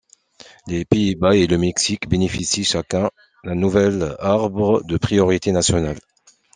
[0.65, 3.11] Les Pays-Bas et le Mexique bénéficient chacun
[3.43, 5.99] d'un nouvel arbre de priorités nationales.